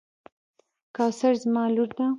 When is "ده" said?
1.97-2.05